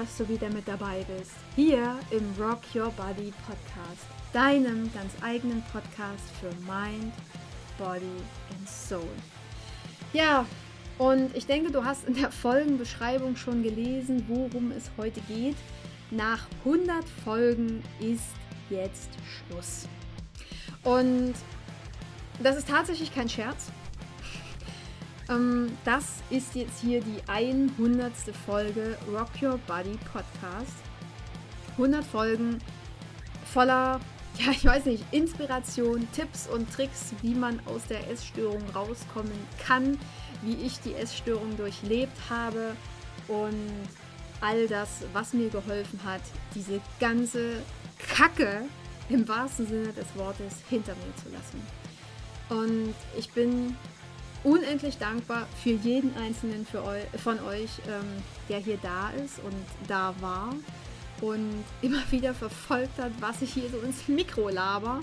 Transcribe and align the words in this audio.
dass 0.00 0.16
du 0.16 0.26
wieder 0.30 0.48
mit 0.48 0.66
dabei 0.66 1.04
bist. 1.14 1.32
Hier 1.54 1.98
im 2.10 2.24
Rock 2.42 2.62
Your 2.74 2.90
Body 2.92 3.34
Podcast, 3.46 4.06
deinem 4.32 4.90
ganz 4.94 5.12
eigenen 5.20 5.62
Podcast 5.70 6.24
für 6.40 6.48
Mind, 6.62 7.12
Body 7.76 8.06
and 8.50 8.66
Soul. 8.66 9.02
Ja, 10.14 10.46
und 10.96 11.36
ich 11.36 11.44
denke, 11.44 11.70
du 11.70 11.84
hast 11.84 12.08
in 12.08 12.14
der 12.14 12.30
Folgenbeschreibung 12.30 13.36
schon 13.36 13.62
gelesen, 13.62 14.24
worum 14.26 14.72
es 14.72 14.90
heute 14.96 15.20
geht. 15.28 15.56
Nach 16.10 16.46
100 16.64 17.04
Folgen 17.22 17.82
ist 17.98 18.30
jetzt 18.70 19.10
Schluss. 19.50 19.86
Und 20.82 21.34
das 22.42 22.56
ist 22.56 22.68
tatsächlich 22.68 23.14
kein 23.14 23.28
Scherz. 23.28 23.70
Ähm, 25.30 25.76
das 25.84 26.04
ist 26.28 26.54
jetzt 26.54 26.80
hier 26.80 27.00
die 27.00 27.22
100. 27.28 28.12
Folge 28.44 28.98
Rock 29.12 29.30
Your 29.40 29.58
Body 29.66 29.98
Podcast. 30.12 30.76
100 31.72 32.04
Folgen 32.04 32.58
voller, 33.52 34.00
ja, 34.38 34.50
ich 34.50 34.64
weiß 34.64 34.86
nicht, 34.86 35.04
Inspiration, 35.12 36.06
Tipps 36.12 36.48
und 36.48 36.70
Tricks, 36.72 37.14
wie 37.22 37.34
man 37.34 37.60
aus 37.66 37.86
der 37.88 38.10
Essstörung 38.10 38.62
rauskommen 38.74 39.38
kann, 39.64 39.98
wie 40.42 40.54
ich 40.54 40.80
die 40.80 40.94
Essstörung 40.94 41.56
durchlebt 41.56 42.16
habe 42.28 42.76
und 43.28 43.88
all 44.40 44.66
das, 44.66 45.04
was 45.12 45.32
mir 45.32 45.48
geholfen 45.48 46.00
hat, 46.04 46.22
diese 46.54 46.80
ganze 46.98 47.62
Kacke 47.98 48.62
im 49.08 49.28
wahrsten 49.28 49.66
Sinne 49.66 49.92
des 49.92 50.06
Wortes 50.16 50.56
hinter 50.68 50.94
mir 50.94 51.14
zu 51.22 51.28
lassen. 51.30 51.62
Und 52.48 52.94
ich 53.16 53.30
bin 53.32 53.76
unendlich 54.44 54.98
dankbar 54.98 55.46
für 55.62 55.70
jeden 55.70 56.16
einzelnen 56.16 56.64
für 56.64 56.82
eu 56.82 57.00
von 57.22 57.38
euch, 57.40 57.70
ähm, 57.88 58.22
der 58.48 58.58
hier 58.58 58.78
da 58.82 59.10
ist 59.10 59.38
und 59.40 59.54
da 59.88 60.14
war 60.20 60.54
und 61.20 61.64
immer 61.82 62.02
wieder 62.10 62.34
verfolgt 62.34 62.98
hat, 62.98 63.12
was 63.20 63.42
ich 63.42 63.52
hier 63.52 63.68
so 63.68 63.78
ins 63.78 64.08
Mikro 64.08 64.48
laber. 64.48 65.00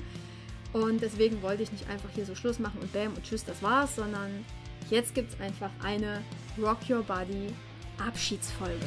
Und 0.73 1.01
deswegen 1.01 1.41
wollte 1.41 1.63
ich 1.63 1.71
nicht 1.71 1.89
einfach 1.89 2.09
hier 2.13 2.25
so 2.25 2.35
Schluss 2.35 2.59
machen 2.59 2.79
und 2.81 2.91
bam 2.91 3.13
und 3.13 3.23
tschüss, 3.23 3.45
das 3.45 3.63
war's, 3.63 3.95
sondern 3.95 4.45
jetzt 4.89 5.15
gibt 5.15 5.33
es 5.33 5.39
einfach 5.39 5.71
eine 5.81 6.21
Rock 6.61 6.79
Your 6.89 7.03
Body 7.03 7.53
Abschiedsfolge. 7.97 8.85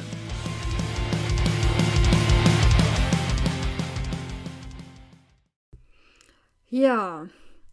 Ja, 6.69 7.27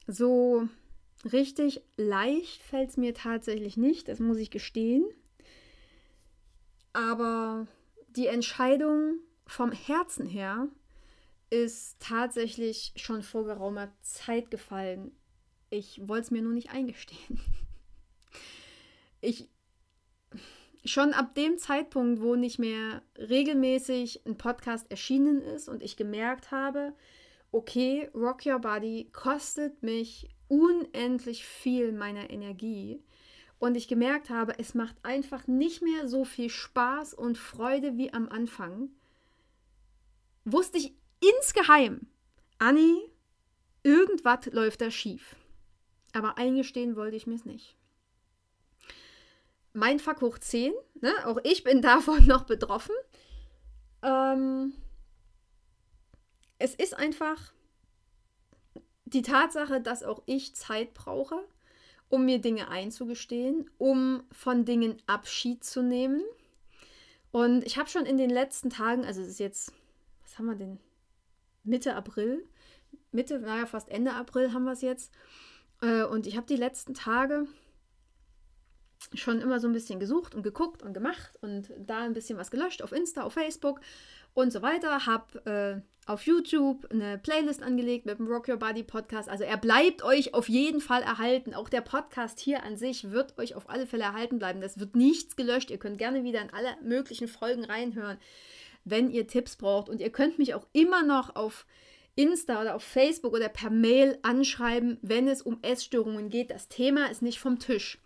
so 0.09 0.69
Richtig 1.25 1.83
leicht 1.97 2.63
fällt 2.63 2.91
es 2.91 2.97
mir 2.97 3.15
tatsächlich 3.15 3.77
nicht, 3.77 4.09
das 4.09 4.21
muss 4.21 4.39
ich 4.39 4.51
gestehen. 4.51 5.05
Aber 6.93 7.67
die 8.09 8.27
Entscheidung 8.27 9.19
vom 9.47 9.73
Herzen 9.73 10.27
her 10.27 10.69
ist 11.51 11.97
tatsächlich 12.01 12.93
schon 12.97 13.23
vor 13.23 13.45
geraumer 13.45 13.93
Zeit 14.03 14.51
gefallen. 14.51 15.13
Ich 15.71 16.01
wollte 16.07 16.25
es 16.25 16.31
mir 16.31 16.43
nur 16.43 16.53
nicht 16.53 16.71
eingestehen. 16.71 17.41
Ich 19.21 19.49
schon 20.85 21.13
ab 21.13 21.35
dem 21.35 21.59
Zeitpunkt, 21.59 22.21
wo 22.21 22.37
nicht 22.37 22.61
mehr 22.61 23.03
regelmäßig 23.17 24.25
ein 24.27 24.37
Podcast 24.37 24.89
erschienen 24.93 25.43
ist 25.43 25.69
und 25.69 25.83
ich 25.83 25.97
gemerkt 25.97 26.53
habe, 26.53 26.95
okay, 27.51 28.09
Rock 28.15 28.47
Your 28.47 28.61
Body 28.61 29.09
kostet 29.13 29.83
mich 29.83 30.29
unendlich 30.49 31.45
viel 31.45 31.93
meiner 31.93 32.31
Energie 32.31 33.03
und 33.59 33.77
ich 33.77 33.89
gemerkt 33.89 34.31
habe, 34.31 34.59
es 34.59 34.75
macht 34.75 34.97
einfach 35.03 35.47
nicht 35.47 35.83
mehr 35.83 36.09
so 36.09 36.25
viel 36.25 36.51
Spaß 36.51 37.15
und 37.15 37.39
Freude 37.39 37.97
wie 37.97 38.13
am 38.13 38.29
Anfang, 38.29 38.91
wusste 40.45 40.79
ich 40.79 40.95
insgeheim, 41.21 42.07
Anni, 42.59 43.11
irgendwas 43.83 44.47
läuft 44.47 44.81
da 44.81 44.91
schief. 44.91 45.37
Aber 46.13 46.39
eingestehen 46.39 46.97
wollte 46.97 47.17
ich 47.17 47.27
mir 47.27 47.35
es 47.35 47.45
nicht. 47.45 47.77
Mein 49.73 49.99
Fuck 49.99 50.23
hoch 50.23 50.39
10, 50.39 50.73
ne? 51.01 51.13
auch 51.27 51.39
ich 51.45 51.65
bin 51.65 51.83
davon 51.83 52.27
noch 52.27 52.45
betroffen. 52.45 52.95
Ähm, 54.03 54.73
es 56.59 56.75
ist 56.75 56.95
einfach 56.95 57.53
die 59.15 59.23
Tatsache, 59.23 59.81
dass 59.81 60.03
auch 60.03 60.23
ich 60.27 60.55
Zeit 60.55 60.95
brauche, 60.95 61.45
um 62.09 62.25
mir 62.25 62.41
Dinge 62.41 62.69
einzugestehen, 62.69 63.71
um 63.79 64.23
von 64.33 64.65
Dingen 64.65 64.97
Abschied 65.07 65.65
zu 65.65 65.83
nehmen. 65.83 66.23
Und 67.31 67.65
ich 67.65 67.79
habe 67.79 67.89
schon 67.89 68.07
in 68.07 68.17
den 68.17 68.31
letzten 68.31 68.71
Tagen, 68.71 69.05
also 69.05 69.21
es 69.21 69.29
ist 69.29 69.41
jetzt, 69.41 69.73
was 70.23 70.39
haben 70.39 70.47
wir 70.47 70.55
denn? 70.55 70.79
Mitte 71.65 71.95
April, 71.95 72.45
Mitte, 73.13 73.39
naja, 73.39 73.67
fast 73.67 73.91
Ende 73.91 74.15
April 74.15 74.53
haben 74.53 74.65
wir 74.65 74.73
es 74.73 74.83
jetzt. 74.83 75.13
Äh, 75.83 76.05
und 76.05 76.27
ich 76.27 76.37
habe 76.37 76.47
die 76.47 76.57
letzten 76.57 76.95
Tage 76.95 77.47
schon 79.15 79.41
immer 79.41 79.61
so 79.61 79.69
ein 79.69 79.73
bisschen 79.73 80.01
gesucht 80.01 80.35
und 80.35 80.43
geguckt 80.43 80.83
und 80.83 80.93
gemacht 80.93 81.39
und 81.41 81.73
da 81.79 82.01
ein 82.01 82.15
bisschen 82.15 82.39
was 82.39 82.51
gelöscht 82.51 82.83
auf 82.83 82.93
Insta, 82.93 83.23
auf 83.23 83.35
Facebook 83.35 83.81
und 84.35 84.53
so 84.53 84.63
weiter. 84.63 85.07
Habe 85.07 85.83
äh, 85.85 86.11
auf 86.11 86.23
YouTube 86.23 86.87
eine 86.91 87.19
Playlist 87.19 87.63
angelegt 87.63 88.07
mit 88.07 88.19
dem 88.19 88.29
Rock 88.29 88.49
Your 88.49 88.57
Body 88.57 88.83
Podcast. 88.83 89.29
Also 89.29 89.45
er 89.45 89.59
bleibt 89.59 90.03
euch 90.03 90.33
auf 90.33 90.49
jeden 90.49 90.81
Fall 90.81 91.03
erhalten. 91.03 91.55
Auch 91.55 91.69
der 91.69 91.83
Podcast 91.83 92.41
hier 92.41 92.63
an 92.63 92.77
sich 92.77 93.11
wird 93.11 93.39
euch 93.39 93.55
auf 93.55 93.69
alle 93.69 93.87
Fälle 93.87 94.05
erhalten 94.05 94.39
bleiben. 94.39 94.61
Das 94.61 94.81
wird 94.81 94.97
nichts 94.97 95.37
gelöscht. 95.37 95.71
Ihr 95.71 95.79
könnt 95.79 95.99
gerne 95.99 96.25
wieder 96.25 96.41
in 96.41 96.51
alle 96.51 96.77
möglichen 96.83 97.29
Folgen 97.29 97.65
reinhören, 97.65 98.17
wenn 98.85 99.11
ihr 99.11 99.27
Tipps 99.27 99.57
braucht. 99.57 99.91
Und 99.91 100.01
ihr 100.01 100.11
könnt 100.11 100.39
mich 100.39 100.55
auch 100.55 100.67
immer 100.73 101.03
noch 101.03 101.37
auf 101.37 101.67
Insta 102.15 102.61
oder 102.61 102.75
auf 102.75 102.83
Facebook 102.83 103.35
oder 103.35 103.49
per 103.49 103.71
Mail 103.71 104.19
anschreiben, 104.23 104.99
wenn 105.03 105.29
es 105.29 105.43
um 105.43 105.59
Essstörungen 105.63 106.31
geht. 106.31 106.51
Das 106.51 106.69
Thema 106.69 107.11
ist 107.11 107.21
nicht 107.21 107.39
vom 107.39 107.59
Tisch. 107.59 108.01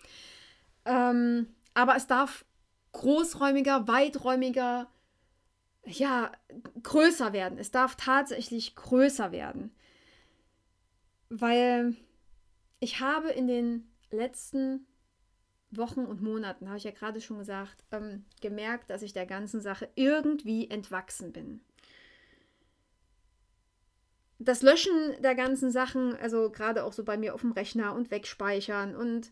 Ähm, 0.85 1.55
aber 1.73 1.97
es 1.97 2.09
darf 2.09 2.45
großräumiger, 2.93 3.89
weiträumiger, 3.89 4.91
ja, 5.85 6.33
größer 6.83 7.33
werden. 7.33 7.59
Es 7.59 7.71
darf 7.71 7.97
tatsächlich 7.97 8.75
größer 8.75 9.33
werden. 9.33 9.75
Weil 11.29 11.97
ich 12.81 13.01
habe 13.01 13.31
in 13.31 13.47
den 13.47 13.91
letzten 14.11 14.87
Wochen 15.71 16.05
und 16.05 16.23
Monaten, 16.23 16.69
habe 16.69 16.79
ich 16.79 16.85
ja 16.85 16.91
gerade 16.91 17.21
schon 17.21 17.39
gesagt, 17.39 17.85
ähm, 17.91 18.25
gemerkt, 18.41 18.91
dass 18.91 19.03
ich 19.03 19.13
der 19.13 19.27
ganzen 19.27 19.61
Sache 19.61 19.89
irgendwie 19.95 20.69
entwachsen 20.71 21.33
bin. 21.33 21.63
Das 24.39 24.63
Löschen 24.63 24.93
der 25.23 25.35
ganzen 25.35 25.71
Sachen, 25.71 26.15
also 26.17 26.51
gerade 26.51 26.85
auch 26.85 26.93
so 26.93 27.05
bei 27.05 27.17
mir 27.17 27.35
auf 27.35 27.41
dem 27.41 27.53
Rechner 27.53 27.95
und 27.95 28.11
wegspeichern 28.11 28.95
und 28.95 29.31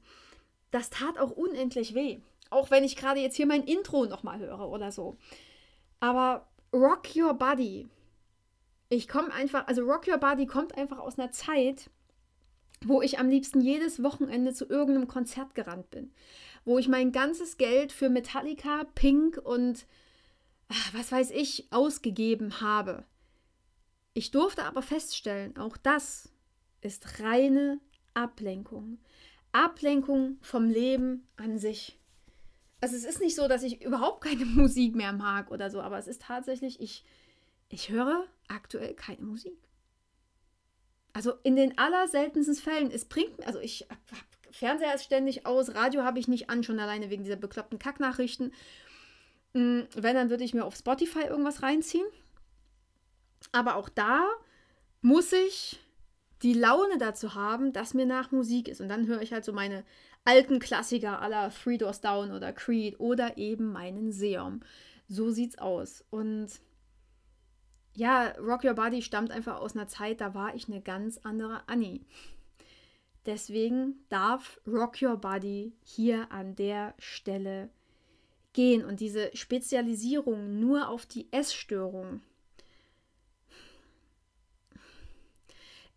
das 0.71 0.89
tat 0.89 1.19
auch 1.19 1.33
unendlich 1.33 1.95
weh. 1.95 2.21
Auch 2.49 2.71
wenn 2.71 2.85
ich 2.85 2.97
gerade 2.97 3.21
jetzt 3.21 3.37
hier 3.37 3.47
mein 3.47 3.65
Intro 3.65 4.07
nochmal 4.07 4.39
höre 4.39 4.69
oder 4.69 4.93
so. 4.93 5.19
Aber 6.01 6.49
Rock 6.73 7.15
Your 7.15 7.35
Body. 7.35 7.89
Ich 8.89 9.07
komme 9.07 9.33
einfach, 9.33 9.67
also 9.69 9.83
Rock 9.83 10.09
Your 10.09 10.19
Body 10.19 10.47
kommt 10.47 10.77
einfach 10.77 10.99
aus 10.99 11.19
einer 11.19 11.31
Zeit, 11.31 11.91
wo 12.83 13.03
ich 13.03 13.19
am 13.19 13.29
liebsten 13.29 13.61
jedes 13.61 14.03
Wochenende 14.03 14.53
zu 14.55 14.67
irgendeinem 14.69 15.07
Konzert 15.07 15.55
gerannt 15.55 15.91
bin. 15.91 16.13
Wo 16.65 16.79
ich 16.79 16.89
mein 16.89 17.13
ganzes 17.13 17.57
Geld 17.57 17.93
für 17.93 18.09
Metallica, 18.09 18.85
Pink 18.95 19.37
und 19.37 19.87
ach, 20.69 20.95
was 20.95 21.13
weiß 21.13 21.31
ich 21.31 21.71
ausgegeben 21.71 22.61
habe. 22.61 23.05
Ich 24.15 24.31
durfte 24.31 24.65
aber 24.65 24.83
feststellen, 24.83 25.57
auch 25.57 25.77
das 25.77 26.33
ist 26.81 27.21
reine 27.21 27.81
Ablenkung. 28.15 28.99
Ablenkung 29.53 30.39
vom 30.41 30.69
Leben 30.69 31.27
an 31.37 31.59
sich 31.59 32.00
also 32.81 32.97
es 32.97 33.05
ist 33.05 33.21
nicht 33.21 33.37
so, 33.37 33.49
dass 33.49 33.63
ich 33.63 33.83
überhaupt 33.83 34.25
keine 34.25 34.45
Musik 34.45 34.95
mehr 34.95 35.13
mag 35.13 35.51
oder 35.51 35.71
so, 35.71 35.81
aber 35.81 35.99
es 35.99 36.07
ist 36.07 36.23
tatsächlich, 36.23 36.81
ich, 36.81 37.05
ich 37.69 37.91
höre 37.91 38.25
aktuell 38.49 38.95
keine 38.95 39.23
Musik. 39.23 39.59
Also 41.13 41.33
in 41.43 41.57
den 41.57 41.77
allerseltensten 41.77 42.55
Fällen, 42.55 42.91
es 42.91 43.05
bringt, 43.05 43.45
also 43.45 43.59
ich 43.59 43.87
Fernseher 44.53 44.95
ist 44.95 45.05
ständig 45.05 45.47
aus, 45.47 45.75
Radio 45.75 46.03
habe 46.03 46.19
ich 46.19 46.29
nicht 46.29 46.51
an, 46.51 46.63
schon 46.63 46.81
alleine 46.81 47.11
wegen 47.11 47.25
dieser 47.25 47.37
bekloppten 47.37 47.79
Kacknachrichten. 47.79 48.53
Hm, 49.55 49.87
wenn, 49.95 50.15
dann 50.15 50.31
würde 50.31 50.45
ich 50.45 50.55
mir 50.55 50.65
auf 50.65 50.77
Spotify 50.77 51.23
irgendwas 51.23 51.63
reinziehen. 51.63 52.07
Aber 53.53 53.77
auch 53.77 53.89
da 53.89 54.29
muss 55.03 55.33
ich 55.33 55.81
die 56.43 56.55
Laune 56.55 56.99
dazu 56.99 57.35
haben, 57.35 57.73
dass 57.73 57.95
mir 57.95 58.07
nach 58.07 58.33
Musik 58.33 58.69
ist. 58.69 58.81
Und 58.81 58.89
dann 58.89 59.07
höre 59.07 59.23
ich 59.23 59.33
halt 59.33 59.45
so 59.45 59.53
meine 59.53 59.85
alten 60.25 60.59
Klassiker 60.59 61.21
aller 61.21 61.51
Three 61.51 61.79
Doors 61.79 62.01
Down 62.01 62.33
oder 62.33 62.53
Creed 62.53 62.99
oder 62.99 63.37
eben 63.37 63.73
meinen 63.73 64.13
Seum. 64.13 64.61
So 65.09 65.31
sieht's 65.31 65.59
aus. 65.59 66.05
Und 66.11 66.49
ja, 67.95 68.33
Rock 68.39 68.65
Your 68.65 68.75
Body 68.75 69.03
stammt 69.03 69.31
einfach 69.31 69.61
aus 69.61 69.75
einer 69.75 69.89
Zeit, 69.89 70.21
da 70.21 70.35
war 70.35 70.55
ich 70.55 70.69
eine 70.69 70.81
ganz 70.81 71.19
andere 71.19 71.69
Annie. 71.69 72.01
Deswegen 73.27 74.05
darf 74.09 74.61
Rock 74.67 75.03
Your 75.03 75.17
Body 75.17 75.75
hier 75.83 76.33
an 76.33 76.55
der 76.55 76.95
Stelle 76.99 77.71
gehen 78.53 78.85
und 78.85 79.01
diese 79.01 79.31
Spezialisierung 79.37 80.59
nur 80.59 80.89
auf 80.89 81.07
die 81.07 81.31
Essstörung. 81.33 82.23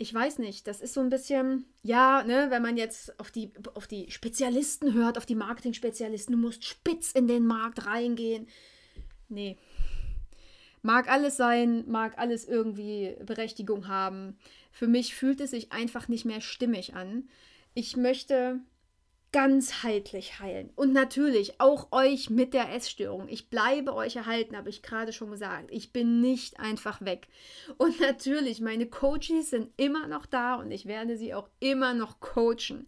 Ich 0.03 0.13
weiß 0.13 0.39
nicht, 0.39 0.67
das 0.67 0.81
ist 0.81 0.95
so 0.95 0.99
ein 0.99 1.09
bisschen, 1.09 1.63
ja, 1.81 2.25
ne, 2.25 2.47
wenn 2.49 2.61
man 2.61 2.75
jetzt 2.75 3.17
auf 3.21 3.31
die, 3.31 3.53
auf 3.73 3.87
die 3.87 4.11
Spezialisten 4.11 4.93
hört, 4.93 5.17
auf 5.17 5.25
die 5.25 5.33
Marketing-Spezialisten, 5.33 6.33
du 6.33 6.37
musst 6.37 6.65
spitz 6.65 7.13
in 7.13 7.25
den 7.25 7.45
Markt 7.45 7.85
reingehen. 7.85 8.47
Nee. 9.29 9.55
Mag 10.81 11.09
alles 11.09 11.37
sein, 11.37 11.85
mag 11.87 12.17
alles 12.17 12.43
irgendwie 12.45 13.15
Berechtigung 13.25 13.87
haben. 13.87 14.37
Für 14.73 14.87
mich 14.87 15.15
fühlt 15.15 15.39
es 15.39 15.51
sich 15.51 15.71
einfach 15.71 16.09
nicht 16.09 16.25
mehr 16.25 16.41
stimmig 16.41 16.95
an. 16.95 17.29
Ich 17.73 17.95
möchte 17.95 18.59
ganzheitlich 19.33 20.39
heilen. 20.39 20.69
Und 20.75 20.93
natürlich 20.93 21.59
auch 21.59 21.91
euch 21.91 22.29
mit 22.29 22.53
der 22.53 22.73
Essstörung. 22.73 23.27
Ich 23.27 23.49
bleibe 23.49 23.93
euch 23.93 24.15
erhalten, 24.15 24.55
habe 24.55 24.69
ich 24.69 24.83
gerade 24.83 25.11
schon 25.11 25.31
gesagt. 25.31 25.71
Ich 25.71 25.91
bin 25.91 26.21
nicht 26.21 26.59
einfach 26.59 27.01
weg. 27.01 27.27
Und 27.77 27.99
natürlich, 27.99 28.61
meine 28.61 28.85
Coaches 28.85 29.49
sind 29.49 29.71
immer 29.75 30.07
noch 30.07 30.25
da 30.25 30.55
und 30.55 30.71
ich 30.71 30.85
werde 30.85 31.17
sie 31.17 31.33
auch 31.33 31.49
immer 31.59 31.93
noch 31.93 32.21
coachen. 32.21 32.87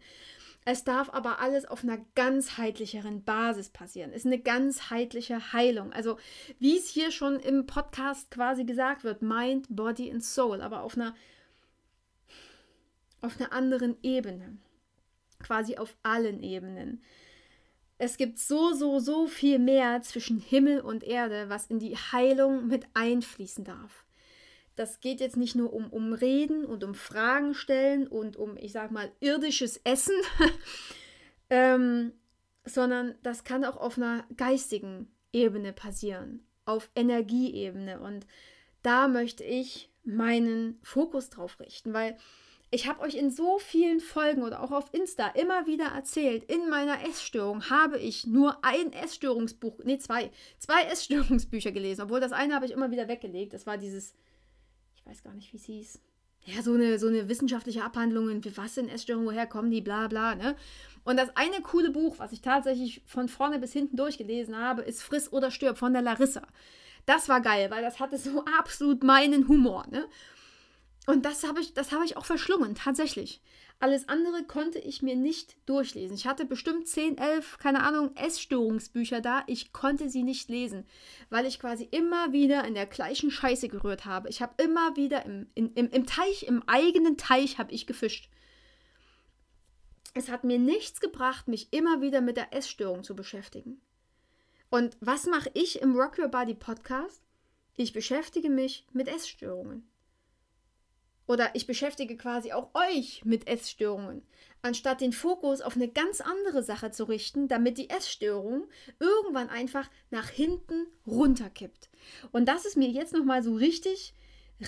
Es 0.67 0.83
darf 0.83 1.09
aber 1.11 1.39
alles 1.39 1.65
auf 1.65 1.83
einer 1.83 1.99
ganzheitlicheren 2.15 3.23
Basis 3.23 3.69
passieren. 3.69 4.11
Es 4.11 4.17
ist 4.17 4.27
eine 4.27 4.39
ganzheitliche 4.39 5.51
Heilung. 5.51 5.93
Also, 5.93 6.17
wie 6.59 6.77
es 6.77 6.87
hier 6.87 7.11
schon 7.11 7.39
im 7.39 7.65
Podcast 7.65 8.31
quasi 8.31 8.65
gesagt 8.65 9.03
wird, 9.03 9.21
Mind, 9.21 9.67
Body 9.69 10.11
and 10.11 10.23
Soul, 10.23 10.61
aber 10.61 10.83
auf 10.83 10.95
einer, 10.95 11.15
auf 13.21 13.39
einer 13.39 13.51
anderen 13.51 13.97
Ebene 14.03 14.57
quasi 15.39 15.77
auf 15.77 15.95
allen 16.03 16.43
Ebenen. 16.43 17.03
Es 17.97 18.17
gibt 18.17 18.39
so, 18.39 18.73
so, 18.73 18.99
so 18.99 19.27
viel 19.27 19.57
mehr 19.57 20.01
zwischen 20.01 20.39
Himmel 20.39 20.81
und 20.81 21.03
Erde, 21.03 21.47
was 21.47 21.67
in 21.67 21.79
die 21.79 21.95
Heilung 21.95 22.67
mit 22.67 22.85
einfließen 22.93 23.63
darf. 23.63 24.05
Das 24.75 24.99
geht 24.99 25.21
jetzt 25.21 25.37
nicht 25.37 25.55
nur 25.55 25.71
um, 25.71 25.89
um 25.89 26.11
Reden 26.11 26.65
und 26.65 26.83
um 26.83 26.95
Fragen 26.95 27.53
stellen 27.53 28.07
und 28.07 28.35
um, 28.35 28.57
ich 28.57 28.73
sag 28.73 28.91
mal, 28.91 29.09
irdisches 29.21 29.77
Essen, 29.85 30.15
ähm, 31.49 32.11
sondern 32.65 33.15
das 33.23 33.45
kann 33.45 33.63
auch 33.63 33.77
auf 33.77 33.97
einer 33.97 34.25
geistigen 34.35 35.07
Ebene 35.31 35.71
passieren, 35.71 36.45
auf 36.65 36.89
Energieebene. 36.95 38.01
Und 38.01 38.27
da 38.81 39.07
möchte 39.07 39.45
ich 39.45 39.89
meinen 40.03 40.79
Fokus 40.83 41.29
drauf 41.29 41.59
richten, 41.61 41.93
weil 41.93 42.17
ich 42.71 42.87
habe 42.87 43.01
euch 43.01 43.15
in 43.15 43.29
so 43.29 43.59
vielen 43.59 43.99
Folgen 43.99 44.43
oder 44.43 44.61
auch 44.61 44.71
auf 44.71 44.93
Insta 44.93 45.27
immer 45.29 45.65
wieder 45.67 45.85
erzählt, 45.85 46.43
in 46.45 46.69
meiner 46.69 47.07
Essstörung 47.07 47.69
habe 47.69 47.99
ich 47.99 48.25
nur 48.25 48.63
ein 48.63 48.91
Essstörungsbuch, 48.91 49.79
nee, 49.83 49.97
zwei, 49.97 50.31
zwei 50.57 50.81
Essstörungsbücher 50.91 51.71
gelesen, 51.71 52.01
obwohl 52.01 52.19
das 52.19 52.31
eine 52.31 52.55
habe 52.55 52.65
ich 52.65 52.71
immer 52.71 52.91
wieder 52.91 53.07
weggelegt. 53.07 53.53
Das 53.53 53.65
war 53.65 53.77
dieses, 53.77 54.13
ich 54.95 55.05
weiß 55.05 55.23
gar 55.23 55.33
nicht, 55.33 55.53
wie 55.53 55.57
es 55.57 55.65
hieß. 55.65 56.01
Ja, 56.45 56.61
so 56.61 56.73
eine, 56.73 56.99
so 56.99 57.07
eine 57.07 57.27
wissenschaftliche 57.27 57.83
Abhandlung, 57.83 58.41
was 58.55 58.75
sind 58.75 58.89
Essstörungen, 58.89 59.27
woher 59.27 59.47
kommen 59.47 59.71
die, 59.71 59.81
bla 59.81 60.07
bla, 60.07 60.35
ne? 60.35 60.55
Und 61.03 61.17
das 61.17 61.35
eine 61.35 61.61
coole 61.61 61.91
Buch, 61.91 62.19
was 62.19 62.31
ich 62.31 62.41
tatsächlich 62.41 63.01
von 63.05 63.27
vorne 63.27 63.59
bis 63.59 63.73
hinten 63.73 63.95
durchgelesen 63.95 64.57
habe, 64.57 64.81
ist 64.81 65.01
Friss 65.01 65.31
oder 65.31 65.49
stirb 65.49 65.77
von 65.77 65.93
der 65.93 66.01
Larissa. 66.01 66.43
Das 67.05 67.29
war 67.29 67.41
geil, 67.41 67.69
weil 67.71 67.83
das 67.83 67.99
hatte 67.99 68.17
so 68.17 68.43
absolut 68.59 69.03
meinen 69.03 69.47
Humor, 69.47 69.85
ne? 69.89 70.05
Und 71.05 71.25
das 71.25 71.43
habe 71.43 71.61
ich, 71.61 71.73
das 71.73 71.91
ich 72.05 72.17
auch 72.17 72.25
verschlungen, 72.25 72.75
tatsächlich. 72.75 73.41
Alles 73.79 74.07
andere 74.07 74.43
konnte 74.43 74.79
ich 74.79 75.01
mir 75.01 75.15
nicht 75.15 75.57
durchlesen. 75.65 76.15
Ich 76.15 76.25
hatte 76.25 76.45
bestimmt 76.45 76.87
10, 76.87 77.17
11, 77.17 77.57
keine 77.59 77.83
Ahnung, 77.83 78.15
Essstörungsbücher 78.15 79.21
da. 79.21 79.43
Ich 79.47 79.73
konnte 79.73 80.09
sie 80.09 80.23
nicht 80.23 80.49
lesen, 80.49 80.85
weil 81.29 81.45
ich 81.45 81.59
quasi 81.59 81.87
immer 81.91 82.31
wieder 82.31 82.63
in 82.65 82.73
der 82.73 82.85
gleichen 82.85 83.31
Scheiße 83.31 83.67
gerührt 83.67 84.05
habe. 84.05 84.29
Ich 84.29 84.41
habe 84.41 84.63
immer 84.63 84.95
wieder 84.95 85.25
im, 85.25 85.47
in, 85.53 85.73
im, 85.73 85.89
im 85.89 86.05
Teich, 86.05 86.43
im 86.43 86.63
eigenen 86.67 87.17
Teich 87.17 87.59
habe 87.59 87.73
ich 87.73 87.85
gefischt. 87.85 88.29
Es 90.13 90.29
hat 90.29 90.45
mir 90.45 90.57
nichts 90.57 91.01
gebracht, 91.01 91.49
mich 91.49 91.73
immer 91.73 92.01
wieder 92.01 92.21
mit 92.21 92.37
der 92.37 92.53
Essstörung 92.53 93.03
zu 93.03 93.15
beschäftigen. 93.15 93.81
Und 94.69 94.97
was 95.01 95.25
mache 95.25 95.51
ich 95.53 95.81
im 95.81 95.95
Rock 95.95 96.17
Your 96.17 96.29
Body 96.29 96.55
Podcast? 96.55 97.21
Ich 97.75 97.91
beschäftige 97.91 98.49
mich 98.49 98.87
mit 98.93 99.09
Essstörungen. 99.09 99.85
Oder 101.27 101.55
ich 101.55 101.65
beschäftige 101.65 102.17
quasi 102.17 102.51
auch 102.51 102.69
euch 102.75 103.23
mit 103.25 103.47
Essstörungen, 103.47 104.21
anstatt 104.61 105.01
den 105.01 105.13
Fokus 105.13 105.61
auf 105.61 105.75
eine 105.75 105.87
ganz 105.87 106.21
andere 106.21 106.61
Sache 106.61 106.91
zu 106.91 107.05
richten, 107.05 107.47
damit 107.47 107.77
die 107.77 107.89
Essstörung 107.89 108.67
irgendwann 108.99 109.49
einfach 109.49 109.89
nach 110.11 110.29
hinten 110.29 110.87
runterkippt. 111.07 111.89
Und 112.31 112.45
das 112.45 112.65
ist 112.65 112.77
mir 112.77 112.89
jetzt 112.89 113.13
nochmal 113.13 113.41
so 113.41 113.55
richtig, 113.55 114.13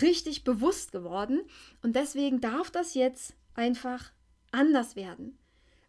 richtig 0.02 0.44
bewusst 0.44 0.92
geworden. 0.92 1.42
Und 1.84 1.96
deswegen 1.96 2.42
darf 2.42 2.72
das 2.72 2.96
jetzt 2.96 3.36
einfach 3.54 4.12
anders 4.52 4.96
werden. 4.96 5.38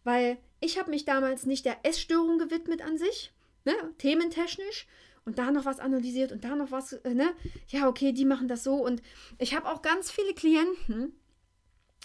Weil 0.05 0.39
ich 0.61 0.79
habe 0.79 0.91
mich 0.91 1.05
damals 1.05 1.47
nicht 1.47 1.65
der 1.65 1.79
Essstörung 1.85 2.39
gewidmet 2.39 2.83
an 2.83 2.99
sich, 2.99 3.33
ne, 3.65 3.75
thementechnisch, 3.99 4.87
und 5.25 5.39
da 5.39 5.51
noch 5.51 5.65
was 5.65 5.81
analysiert 5.81 6.33
und 6.33 6.45
da 6.45 6.57
noch 6.57 6.71
was, 6.71 6.93
äh, 6.93 7.15
ne? 7.15 7.33
Ja, 7.69 7.89
okay, 7.89 8.13
die 8.13 8.25
machen 8.25 8.49
das 8.49 8.65
so. 8.65 8.75
Und 8.75 9.03
ich 9.39 9.55
habe 9.55 9.69
auch 9.69 9.83
ganz 9.83 10.11
viele 10.11 10.35
Klienten, 10.35 11.13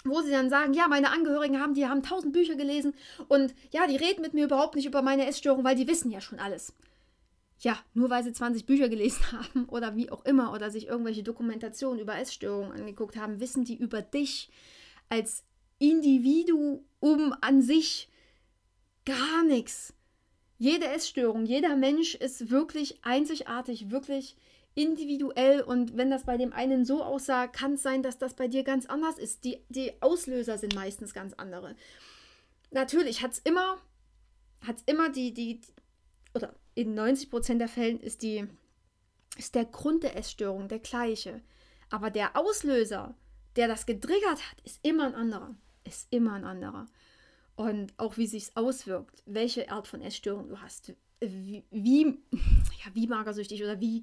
wo 0.04 0.20
sie 0.20 0.30
dann 0.30 0.50
sagen, 0.50 0.74
ja, 0.74 0.86
meine 0.88 1.10
Angehörigen 1.10 1.60
haben, 1.60 1.74
die 1.74 1.86
haben 1.86 2.02
tausend 2.02 2.32
Bücher 2.32 2.56
gelesen 2.56 2.94
und 3.28 3.54
ja, 3.72 3.86
die 3.86 3.96
reden 3.96 4.20
mit 4.20 4.34
mir 4.34 4.44
überhaupt 4.44 4.76
nicht 4.76 4.86
über 4.86 5.02
meine 5.02 5.26
Essstörung, 5.26 5.64
weil 5.64 5.76
die 5.76 5.88
wissen 5.88 6.10
ja 6.10 6.20
schon 6.20 6.38
alles. 6.38 6.74
Ja, 7.60 7.78
nur 7.94 8.10
weil 8.10 8.22
sie 8.24 8.32
20 8.32 8.66
Bücher 8.66 8.88
gelesen 8.88 9.24
haben 9.32 9.64
oder 9.66 9.96
wie 9.96 10.10
auch 10.10 10.24
immer 10.24 10.52
oder 10.52 10.70
sich 10.70 10.86
irgendwelche 10.86 11.22
Dokumentationen 11.22 12.00
über 12.00 12.18
Essstörungen 12.18 12.72
angeguckt 12.72 13.16
haben, 13.16 13.40
wissen 13.40 13.64
die 13.64 13.76
über 13.76 14.02
dich 14.02 14.50
als 15.08 15.44
Individuum 15.78 17.34
an 17.40 17.62
sich 17.62 18.08
gar 19.04 19.44
nichts. 19.44 19.94
Jede 20.58 20.86
Essstörung, 20.86 21.46
jeder 21.46 21.76
Mensch 21.76 22.14
ist 22.14 22.50
wirklich 22.50 23.04
einzigartig, 23.04 23.90
wirklich 23.90 24.36
individuell 24.74 25.60
und 25.60 25.96
wenn 25.96 26.10
das 26.10 26.24
bei 26.24 26.36
dem 26.36 26.52
einen 26.52 26.84
so 26.84 27.02
aussah, 27.02 27.46
kann 27.46 27.74
es 27.74 27.82
sein, 27.82 28.02
dass 28.02 28.18
das 28.18 28.34
bei 28.34 28.48
dir 28.48 28.64
ganz 28.64 28.86
anders 28.86 29.18
ist. 29.18 29.44
Die, 29.44 29.64
die 29.68 29.92
Auslöser 30.00 30.58
sind 30.58 30.74
meistens 30.74 31.14
ganz 31.14 31.32
andere. 31.34 31.76
Natürlich 32.70 33.22
hat 33.22 33.32
es 33.32 33.38
immer, 33.40 33.78
hat's 34.66 34.82
immer 34.86 35.10
die, 35.10 35.32
die, 35.32 35.60
oder 36.34 36.54
in 36.74 36.98
90% 36.98 37.58
der 37.58 37.68
Fällen 37.68 38.00
ist 38.00 38.22
die, 38.22 38.46
ist 39.36 39.54
der 39.54 39.64
Grund 39.64 40.02
der 40.02 40.16
Essstörung 40.16 40.68
der 40.68 40.80
gleiche. 40.80 41.40
Aber 41.90 42.10
der 42.10 42.36
Auslöser, 42.36 43.14
der 43.56 43.68
das 43.68 43.86
getriggert 43.86 44.50
hat, 44.50 44.60
ist 44.64 44.80
immer 44.82 45.06
ein 45.06 45.14
anderer. 45.14 45.54
Ist 45.84 46.08
immer 46.10 46.32
ein 46.32 46.44
anderer 46.44 46.88
und 47.56 47.92
auch 47.98 48.16
wie 48.16 48.26
sich 48.26 48.56
auswirkt, 48.56 49.22
welche 49.26 49.70
Art 49.70 49.86
von 49.86 50.02
Essstörung 50.02 50.48
du 50.48 50.60
hast, 50.60 50.92
wie, 51.20 51.64
wie, 51.70 52.18
ja, 52.32 52.94
wie 52.94 53.06
magersüchtig 53.06 53.62
oder 53.62 53.80
wie, 53.80 54.02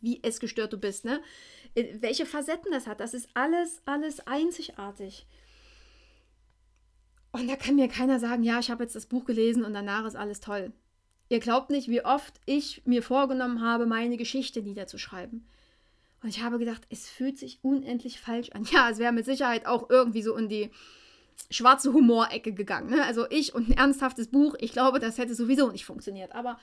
wie 0.00 0.22
essgestört 0.22 0.72
du 0.72 0.78
bist, 0.78 1.04
ne? 1.04 1.20
Äh, 1.74 1.98
welche 2.00 2.26
Facetten 2.26 2.72
das 2.72 2.86
hat, 2.86 3.00
das 3.00 3.14
ist 3.14 3.28
alles, 3.34 3.82
alles 3.84 4.26
einzigartig. 4.26 5.26
Und 7.32 7.48
da 7.48 7.56
kann 7.56 7.76
mir 7.76 7.88
keiner 7.88 8.18
sagen, 8.18 8.42
ja, 8.42 8.58
ich 8.58 8.70
habe 8.70 8.82
jetzt 8.82 8.96
das 8.96 9.06
Buch 9.06 9.26
gelesen 9.26 9.64
und 9.64 9.74
danach 9.74 10.06
ist 10.06 10.16
alles 10.16 10.40
toll. 10.40 10.72
Ihr 11.28 11.40
glaubt 11.40 11.70
nicht, 11.70 11.88
wie 11.88 12.04
oft 12.04 12.40
ich 12.46 12.82
mir 12.86 13.02
vorgenommen 13.02 13.60
habe, 13.60 13.84
meine 13.84 14.16
Geschichte 14.16 14.62
niederzuschreiben. 14.62 15.46
Und 16.22 16.28
ich 16.30 16.42
habe 16.42 16.58
gedacht, 16.58 16.86
es 16.88 17.08
fühlt 17.08 17.38
sich 17.38 17.58
unendlich 17.62 18.20
falsch 18.20 18.50
an. 18.50 18.64
Ja, 18.72 18.88
es 18.90 18.98
wäre 18.98 19.12
mit 19.12 19.26
Sicherheit 19.26 19.66
auch 19.66 19.90
irgendwie 19.90 20.22
so 20.22 20.36
in 20.36 20.48
die 20.48 20.70
schwarze 21.50 21.92
Humorecke 21.92 22.52
gegangen. 22.52 22.90
Ne? 22.90 23.04
Also 23.04 23.26
ich 23.30 23.54
und 23.54 23.68
ein 23.68 23.76
ernsthaftes 23.76 24.28
Buch, 24.28 24.54
ich 24.58 24.72
glaube, 24.72 24.98
das 24.98 25.18
hätte 25.18 25.34
sowieso 25.34 25.70
nicht 25.70 25.84
funktioniert. 25.84 26.34
Aber 26.34 26.58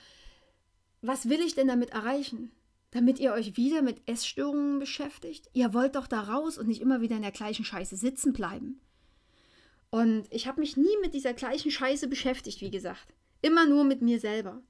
was 1.02 1.28
will 1.28 1.40
ich 1.40 1.54
denn 1.54 1.68
damit 1.68 1.90
erreichen? 1.90 2.50
Damit 2.90 3.18
ihr 3.18 3.32
euch 3.32 3.56
wieder 3.56 3.82
mit 3.82 4.08
Essstörungen 4.08 4.78
beschäftigt? 4.78 5.48
Ihr 5.52 5.74
wollt 5.74 5.96
doch 5.96 6.06
da 6.06 6.20
raus 6.20 6.58
und 6.58 6.68
nicht 6.68 6.80
immer 6.80 7.00
wieder 7.00 7.16
in 7.16 7.22
der 7.22 7.32
gleichen 7.32 7.64
Scheiße 7.64 7.96
sitzen 7.96 8.32
bleiben. 8.32 8.80
Und 9.90 10.26
ich 10.30 10.46
habe 10.46 10.60
mich 10.60 10.76
nie 10.76 10.96
mit 11.02 11.14
dieser 11.14 11.34
gleichen 11.34 11.70
Scheiße 11.70 12.08
beschäftigt, 12.08 12.60
wie 12.60 12.70
gesagt. 12.70 13.14
Immer 13.42 13.66
nur 13.66 13.84
mit 13.84 14.00
mir 14.00 14.20
selber. 14.20 14.62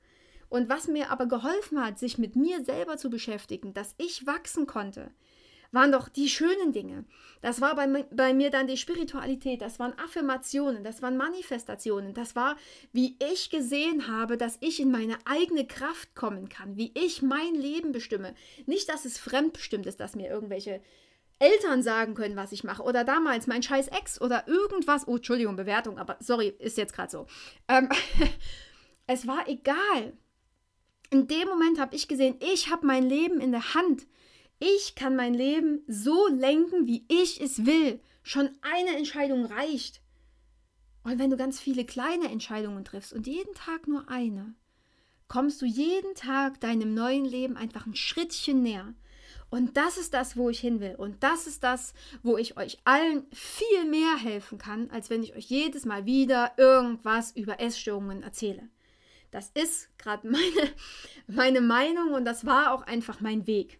Und 0.48 0.68
was 0.68 0.88
mir 0.88 1.10
aber 1.10 1.26
geholfen 1.26 1.82
hat, 1.82 1.98
sich 1.98 2.18
mit 2.18 2.36
mir 2.36 2.64
selber 2.64 2.96
zu 2.96 3.10
beschäftigen, 3.10 3.74
dass 3.74 3.94
ich 3.98 4.26
wachsen 4.26 4.66
konnte, 4.66 5.10
waren 5.74 5.92
doch 5.92 6.08
die 6.08 6.28
schönen 6.28 6.72
Dinge. 6.72 7.04
Das 7.42 7.60
war 7.60 7.76
bei, 7.76 7.86
bei 8.10 8.32
mir 8.32 8.50
dann 8.50 8.66
die 8.66 8.78
Spiritualität, 8.78 9.60
das 9.60 9.78
waren 9.78 9.92
Affirmationen, 9.98 10.82
das 10.82 11.02
waren 11.02 11.18
Manifestationen, 11.18 12.14
das 12.14 12.34
war, 12.34 12.56
wie 12.92 13.16
ich 13.32 13.50
gesehen 13.50 14.08
habe, 14.08 14.38
dass 14.38 14.56
ich 14.60 14.80
in 14.80 14.90
meine 14.90 15.18
eigene 15.26 15.66
Kraft 15.66 16.14
kommen 16.14 16.48
kann, 16.48 16.78
wie 16.78 16.92
ich 16.94 17.20
mein 17.20 17.54
Leben 17.54 17.92
bestimme. 17.92 18.34
Nicht, 18.64 18.88
dass 18.88 19.04
es 19.04 19.18
fremdbestimmt 19.18 19.86
ist, 19.86 20.00
dass 20.00 20.16
mir 20.16 20.30
irgendwelche 20.30 20.80
Eltern 21.38 21.82
sagen 21.82 22.14
können, 22.14 22.36
was 22.36 22.52
ich 22.52 22.64
mache. 22.64 22.82
Oder 22.82 23.04
damals 23.04 23.46
mein 23.46 23.62
scheiß 23.62 23.88
Ex 23.88 24.20
oder 24.20 24.48
irgendwas. 24.48 25.06
Oh, 25.06 25.16
Entschuldigung, 25.16 25.56
Bewertung, 25.56 25.98
aber 25.98 26.16
sorry, 26.20 26.54
ist 26.58 26.78
jetzt 26.78 26.94
gerade 26.94 27.10
so. 27.10 27.26
Ähm, 27.68 27.88
es 29.06 29.26
war 29.26 29.48
egal. 29.48 30.14
In 31.10 31.26
dem 31.26 31.48
Moment 31.48 31.78
habe 31.78 31.94
ich 31.94 32.08
gesehen, 32.08 32.36
ich 32.40 32.70
habe 32.70 32.86
mein 32.86 33.08
Leben 33.08 33.40
in 33.40 33.52
der 33.52 33.74
Hand. 33.74 34.06
Ich 34.66 34.94
kann 34.94 35.14
mein 35.14 35.34
Leben 35.34 35.82
so 35.88 36.26
lenken, 36.28 36.86
wie 36.86 37.04
ich 37.08 37.38
es 37.38 37.66
will. 37.66 38.00
Schon 38.22 38.48
eine 38.62 38.96
Entscheidung 38.96 39.44
reicht. 39.44 40.00
Und 41.02 41.18
wenn 41.18 41.28
du 41.28 41.36
ganz 41.36 41.60
viele 41.60 41.84
kleine 41.84 42.30
Entscheidungen 42.30 42.82
triffst 42.82 43.12
und 43.12 43.26
jeden 43.26 43.52
Tag 43.54 43.86
nur 43.86 44.08
eine, 44.08 44.54
kommst 45.28 45.60
du 45.60 45.66
jeden 45.66 46.14
Tag 46.14 46.60
deinem 46.60 46.94
neuen 46.94 47.26
Leben 47.26 47.58
einfach 47.58 47.84
ein 47.84 47.94
Schrittchen 47.94 48.62
näher. 48.62 48.94
Und 49.50 49.76
das 49.76 49.98
ist 49.98 50.14
das, 50.14 50.34
wo 50.34 50.48
ich 50.48 50.60
hin 50.60 50.80
will. 50.80 50.94
Und 50.94 51.22
das 51.22 51.46
ist 51.46 51.62
das, 51.62 51.92
wo 52.22 52.38
ich 52.38 52.56
euch 52.56 52.78
allen 52.84 53.26
viel 53.32 53.84
mehr 53.84 54.16
helfen 54.16 54.56
kann, 54.56 54.88
als 54.90 55.10
wenn 55.10 55.22
ich 55.22 55.36
euch 55.36 55.44
jedes 55.44 55.84
Mal 55.84 56.06
wieder 56.06 56.52
irgendwas 56.56 57.32
über 57.32 57.60
Essstörungen 57.60 58.22
erzähle. 58.22 58.70
Das 59.30 59.50
ist 59.50 59.90
gerade 59.98 60.26
meine, 60.30 60.72
meine 61.26 61.60
Meinung 61.60 62.14
und 62.14 62.24
das 62.24 62.46
war 62.46 62.72
auch 62.72 62.82
einfach 62.82 63.20
mein 63.20 63.46
Weg. 63.46 63.78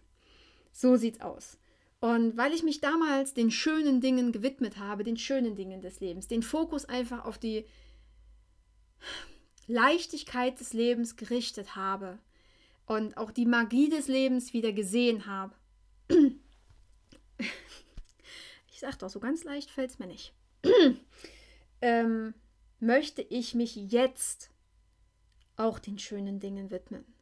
So 0.75 0.97
sieht's 0.97 1.21
aus. 1.21 1.57
Und 2.01 2.35
weil 2.35 2.53
ich 2.53 2.61
mich 2.61 2.81
damals 2.81 3.33
den 3.33 3.49
schönen 3.49 4.01
Dingen 4.01 4.33
gewidmet 4.33 4.77
habe, 4.77 5.05
den 5.05 5.15
schönen 5.15 5.55
Dingen 5.55 5.81
des 5.81 6.01
Lebens, 6.01 6.27
den 6.27 6.43
Fokus 6.43 6.83
einfach 6.83 7.23
auf 7.23 7.37
die 7.37 7.65
Leichtigkeit 9.67 10.59
des 10.59 10.73
Lebens 10.73 11.15
gerichtet 11.15 11.77
habe 11.77 12.19
und 12.85 13.15
auch 13.15 13.31
die 13.31 13.45
Magie 13.45 13.87
des 13.87 14.09
Lebens 14.09 14.51
wieder 14.51 14.73
gesehen 14.73 15.25
habe. 15.25 15.55
Ich 18.71 18.81
sag 18.81 18.99
doch, 18.99 19.09
so 19.09 19.21
ganz 19.21 19.45
leicht 19.45 19.71
fällt 19.71 19.91
es 19.91 19.99
mir 19.99 20.07
nicht. 20.07 20.33
ähm, 21.81 22.33
möchte 22.81 23.21
ich 23.21 23.55
mich 23.55 23.77
jetzt 23.77 24.49
auch 25.55 25.79
den 25.79 25.97
schönen 25.97 26.41
Dingen 26.41 26.71
widmen. 26.71 27.14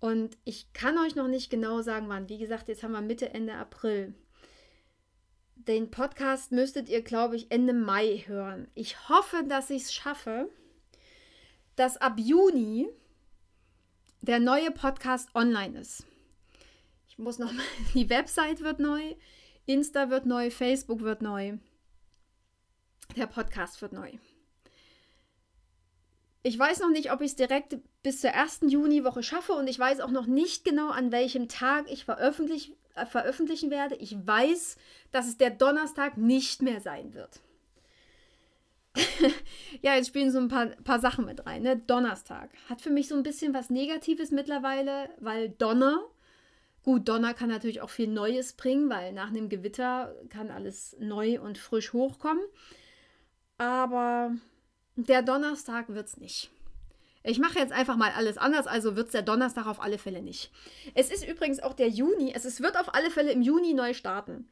Und 0.00 0.38
ich 0.44 0.72
kann 0.72 0.96
euch 0.98 1.16
noch 1.16 1.28
nicht 1.28 1.50
genau 1.50 1.82
sagen, 1.82 2.08
wann. 2.08 2.28
Wie 2.28 2.38
gesagt, 2.38 2.68
jetzt 2.68 2.82
haben 2.82 2.92
wir 2.92 3.00
Mitte, 3.00 3.34
Ende 3.34 3.54
April. 3.54 4.14
Den 5.56 5.90
Podcast 5.90 6.52
müsstet 6.52 6.88
ihr, 6.88 7.02
glaube 7.02 7.36
ich, 7.36 7.50
Ende 7.50 7.72
Mai 7.72 8.24
hören. 8.26 8.68
Ich 8.74 9.08
hoffe, 9.08 9.44
dass 9.48 9.70
ich 9.70 9.82
es 9.82 9.92
schaffe, 9.94 10.48
dass 11.76 11.96
ab 11.96 12.14
Juni 12.18 12.88
der 14.20 14.40
neue 14.40 14.70
Podcast 14.70 15.34
online 15.34 15.80
ist. 15.80 16.04
Ich 17.08 17.18
muss 17.18 17.38
noch 17.38 17.52
mal, 17.52 17.64
die 17.94 18.08
Website 18.08 18.60
wird 18.60 18.78
neu, 18.78 19.14
Insta 19.66 20.10
wird 20.10 20.26
neu, 20.26 20.50
Facebook 20.50 21.00
wird 21.00 21.22
neu. 21.22 21.58
Der 23.16 23.26
Podcast 23.26 23.82
wird 23.82 23.92
neu. 23.92 24.12
Ich 26.42 26.58
weiß 26.58 26.80
noch 26.80 26.90
nicht, 26.90 27.12
ob 27.12 27.20
ich 27.20 27.30
es 27.30 27.36
direkt 27.36 27.78
bis 28.02 28.20
zur 28.20 28.30
ersten 28.30 28.68
Juniwoche 28.68 29.22
schaffe 29.22 29.52
und 29.52 29.68
ich 29.68 29.78
weiß 29.78 30.00
auch 30.00 30.10
noch 30.10 30.26
nicht 30.26 30.64
genau, 30.64 30.90
an 30.90 31.10
welchem 31.10 31.48
Tag 31.48 31.90
ich 31.90 32.04
veröffentlich, 32.04 32.74
äh, 32.94 33.06
veröffentlichen 33.06 33.70
werde. 33.70 33.96
Ich 33.96 34.16
weiß, 34.24 34.76
dass 35.10 35.26
es 35.26 35.36
der 35.36 35.50
Donnerstag 35.50 36.16
nicht 36.16 36.62
mehr 36.62 36.80
sein 36.80 37.14
wird. 37.14 37.40
ja, 39.82 39.94
jetzt 39.94 40.08
spielen 40.08 40.30
so 40.30 40.38
ein 40.38 40.48
paar, 40.48 40.66
paar 40.84 41.00
Sachen 41.00 41.24
mit 41.24 41.44
rein. 41.46 41.62
Ne? 41.62 41.76
Donnerstag 41.76 42.50
hat 42.68 42.80
für 42.80 42.90
mich 42.90 43.08
so 43.08 43.16
ein 43.16 43.22
bisschen 43.22 43.52
was 43.54 43.70
Negatives 43.70 44.30
mittlerweile, 44.30 45.10
weil 45.18 45.50
Donner, 45.50 46.02
gut, 46.82 47.08
Donner 47.08 47.34
kann 47.34 47.48
natürlich 47.48 47.80
auch 47.80 47.90
viel 47.90 48.08
Neues 48.08 48.52
bringen, 48.52 48.88
weil 48.90 49.12
nach 49.12 49.28
einem 49.28 49.48
Gewitter 49.48 50.14
kann 50.30 50.50
alles 50.50 50.96
neu 51.00 51.40
und 51.40 51.58
frisch 51.58 51.92
hochkommen. 51.92 52.44
Aber 53.58 54.32
der 55.06 55.22
Donnerstag 55.22 55.88
wird 55.88 56.08
es 56.08 56.16
nicht. 56.16 56.50
Ich 57.22 57.38
mache 57.38 57.58
jetzt 57.58 57.72
einfach 57.72 57.96
mal 57.96 58.10
alles 58.12 58.38
anders, 58.38 58.66
also 58.66 58.96
wird 58.96 59.06
es 59.06 59.12
der 59.12 59.22
Donnerstag 59.22 59.66
auf 59.66 59.82
alle 59.82 59.98
Fälle 59.98 60.22
nicht. 60.22 60.50
Es 60.94 61.10
ist 61.10 61.26
übrigens 61.26 61.60
auch 61.60 61.74
der 61.74 61.88
Juni, 61.88 62.32
es, 62.34 62.44
es 62.44 62.60
wird 62.60 62.78
auf 62.78 62.94
alle 62.94 63.10
Fälle 63.10 63.32
im 63.32 63.42
Juni 63.42 63.74
neu 63.74 63.94
starten. 63.94 64.48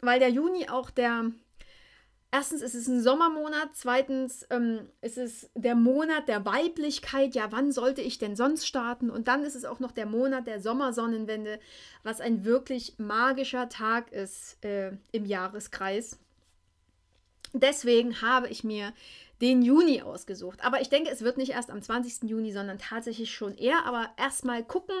Weil 0.00 0.18
der 0.18 0.30
Juni 0.30 0.68
auch 0.68 0.90
der 0.90 1.32
erstens 2.30 2.60
ist 2.62 2.74
es 2.74 2.86
ein 2.86 3.02
Sommermonat, 3.02 3.70
zweitens 3.74 4.46
ähm, 4.50 4.88
ist 5.00 5.18
es 5.18 5.50
der 5.54 5.74
Monat 5.74 6.28
der 6.28 6.44
Weiblichkeit. 6.44 7.34
Ja, 7.34 7.50
wann 7.50 7.72
sollte 7.72 8.02
ich 8.02 8.18
denn 8.18 8.36
sonst 8.36 8.66
starten? 8.66 9.10
Und 9.10 9.28
dann 9.28 9.44
ist 9.44 9.56
es 9.56 9.64
auch 9.64 9.80
noch 9.80 9.92
der 9.92 10.06
Monat 10.06 10.46
der 10.46 10.60
Sommersonnenwende, 10.60 11.58
was 12.02 12.20
ein 12.20 12.44
wirklich 12.44 12.94
magischer 12.98 13.68
Tag 13.68 14.12
ist 14.12 14.62
äh, 14.64 14.92
im 15.12 15.24
Jahreskreis. 15.24 16.18
Deswegen 17.52 18.20
habe 18.22 18.48
ich 18.48 18.64
mir 18.64 18.92
den 19.40 19.62
Juni 19.62 20.02
ausgesucht. 20.02 20.64
Aber 20.64 20.80
ich 20.80 20.88
denke, 20.88 21.10
es 21.10 21.22
wird 21.22 21.36
nicht 21.36 21.52
erst 21.52 21.70
am 21.70 21.82
20. 21.82 22.28
Juni, 22.28 22.52
sondern 22.52 22.78
tatsächlich 22.78 23.30
schon 23.30 23.56
eher. 23.56 23.84
Aber 23.84 24.10
erstmal 24.16 24.64
gucken, 24.64 24.96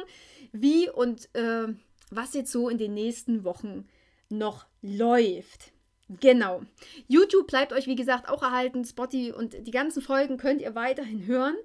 wie 0.52 0.90
und 0.90 1.34
äh, 1.34 1.68
was 2.10 2.34
jetzt 2.34 2.52
so 2.52 2.68
in 2.68 2.78
den 2.78 2.94
nächsten 2.94 3.44
Wochen 3.44 3.88
noch 4.28 4.66
läuft. 4.82 5.72
Genau. 6.20 6.62
YouTube 7.08 7.48
bleibt 7.48 7.72
euch, 7.72 7.86
wie 7.86 7.96
gesagt, 7.96 8.28
auch 8.28 8.42
erhalten. 8.42 8.84
Spotty 8.84 9.32
und 9.32 9.66
die 9.66 9.72
ganzen 9.72 10.02
Folgen 10.02 10.36
könnt 10.36 10.60
ihr 10.60 10.74
weiterhin 10.74 11.26
hören. 11.26 11.56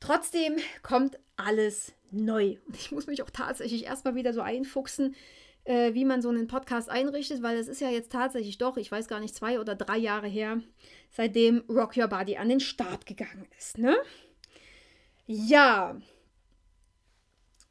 Trotzdem 0.00 0.56
kommt 0.82 1.18
alles 1.36 1.92
neu. 2.10 2.56
Und 2.66 2.76
ich 2.76 2.92
muss 2.92 3.06
mich 3.06 3.22
auch 3.22 3.30
tatsächlich 3.30 3.84
erstmal 3.84 4.14
wieder 4.14 4.32
so 4.32 4.40
einfuchsen, 4.40 5.14
äh, 5.66 5.94
wie 5.94 6.04
man 6.04 6.22
so 6.22 6.28
einen 6.28 6.46
Podcast 6.46 6.88
einrichtet, 6.88 7.42
weil 7.42 7.58
es 7.58 7.68
ist 7.68 7.80
ja 7.80 7.90
jetzt 7.90 8.12
tatsächlich 8.12 8.56
doch, 8.58 8.76
ich 8.76 8.90
weiß 8.90 9.08
gar 9.08 9.20
nicht, 9.20 9.34
zwei 9.34 9.60
oder 9.60 9.74
drei 9.74 9.98
Jahre 9.98 10.28
her, 10.28 10.60
seitdem 11.10 11.64
Rock 11.68 11.96
Your 11.96 12.08
Body 12.08 12.36
an 12.36 12.48
den 12.48 12.60
Start 12.60 13.04
gegangen 13.04 13.46
ist. 13.58 13.78
Ne? 13.78 13.96
Ja. 15.26 15.98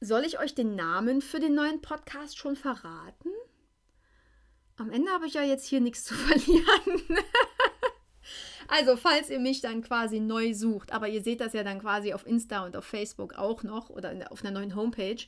Soll 0.01 0.25
ich 0.25 0.39
euch 0.39 0.53
den 0.53 0.75
Namen 0.75 1.21
für 1.21 1.39
den 1.39 1.55
neuen 1.55 1.81
Podcast 1.81 2.37
schon 2.37 2.57
verraten? 2.57 3.29
Am 4.75 4.91
Ende 4.91 5.09
habe 5.11 5.27
ich 5.27 5.35
ja 5.35 5.43
jetzt 5.43 5.65
hier 5.65 5.79
nichts 5.79 6.03
zu 6.03 6.13
verlieren. 6.15 7.01
also, 8.67 8.97
falls 8.97 9.29
ihr 9.29 9.39
mich 9.39 9.61
dann 9.61 9.81
quasi 9.81 10.19
neu 10.19 10.53
sucht, 10.53 10.91
aber 10.91 11.07
ihr 11.07 11.23
seht 11.23 11.39
das 11.39 11.53
ja 11.53 11.63
dann 11.63 11.79
quasi 11.79 12.13
auf 12.13 12.27
Insta 12.27 12.65
und 12.65 12.75
auf 12.75 12.83
Facebook 12.83 13.35
auch 13.35 13.63
noch 13.63 13.89
oder 13.89 14.13
auf 14.31 14.43
einer 14.43 14.51
neuen 14.51 14.75
Homepage. 14.75 15.25